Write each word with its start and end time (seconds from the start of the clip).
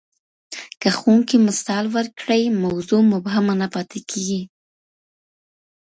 که 0.81 0.89
ښوونکی 0.97 1.37
مثال 1.47 1.85
ورکړي، 1.95 2.43
موضوع 2.65 3.01
مبهمه 3.13 3.53
نه 3.61 3.67
پاتې 3.73 3.99
کېږي. 4.09 4.41